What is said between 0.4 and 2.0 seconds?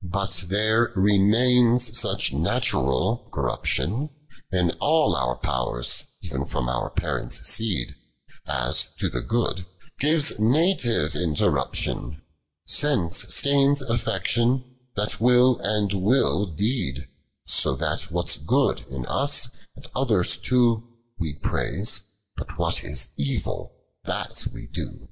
there remains